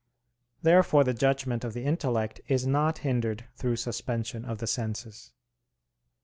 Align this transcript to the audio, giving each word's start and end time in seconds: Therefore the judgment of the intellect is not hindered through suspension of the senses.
Therefore 0.63 1.03
the 1.03 1.13
judgment 1.13 1.63
of 1.63 1.73
the 1.73 1.83
intellect 1.83 2.41
is 2.47 2.65
not 2.65 2.97
hindered 3.05 3.45
through 3.53 3.75
suspension 3.75 4.43
of 4.45 4.57
the 4.57 4.65
senses. 4.65 5.31